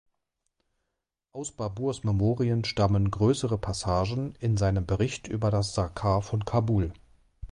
Aus 1.31 1.51
Baburs 1.51 2.03
Memoiren 2.03 2.65
stammen 2.65 3.11
größere 3.11 3.59
Passagen 3.59 4.33
in 4.39 4.57
seinem 4.57 4.87
Bericht 4.87 5.27
über 5.27 5.51
das 5.51 5.75
Sarkar 5.75 6.23
von 6.23 6.43
Kabul. 6.43 6.91